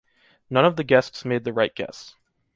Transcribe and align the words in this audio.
None 0.49 0.65
of 0.65 0.77
the 0.77 0.83
guests 0.83 1.25
made 1.25 1.43
the 1.43 1.53
right 1.53 1.75
guess. 1.75 2.15